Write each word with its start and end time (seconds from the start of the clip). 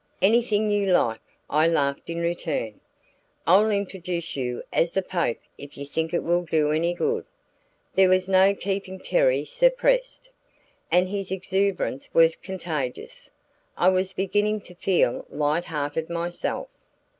"Anything 0.19 0.71
you 0.71 0.87
like," 0.87 1.19
I 1.47 1.67
laughed 1.67 2.09
in 2.09 2.21
return. 2.21 2.79
"I'll 3.45 3.69
introduce 3.69 4.35
you 4.35 4.63
as 4.73 4.93
the 4.93 5.03
Pope 5.03 5.37
if 5.59 5.77
you 5.77 5.85
think 5.85 6.11
it 6.11 6.23
will 6.23 6.41
do 6.43 6.71
any 6.71 6.95
good." 6.95 7.23
There 7.93 8.09
was 8.09 8.27
no 8.27 8.55
keeping 8.55 8.99
Terry 8.99 9.45
suppressed, 9.45 10.31
and 10.91 11.07
his 11.07 11.31
exuberance 11.31 12.09
was 12.15 12.35
contagious. 12.35 13.29
I 13.77 13.89
was 13.89 14.13
beginning 14.13 14.61
to 14.61 14.73
feel 14.73 15.27
light 15.29 15.65
hearted 15.65 16.09
myself. 16.09 16.69